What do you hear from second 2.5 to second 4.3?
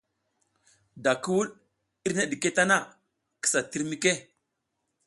tana, kisa tir mike.